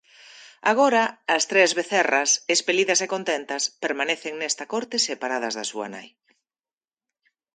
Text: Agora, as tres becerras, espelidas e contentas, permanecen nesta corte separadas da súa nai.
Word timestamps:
Agora, 0.71 1.03
as 1.35 1.43
tres 1.51 1.69
becerras, 1.79 2.29
espelidas 2.55 2.99
e 3.05 3.07
contentas, 3.15 3.63
permanecen 3.83 4.33
nesta 4.37 4.65
corte 4.73 4.97
separadas 5.09 5.53
da 5.55 5.65
súa 5.71 5.87
nai. 5.93 6.07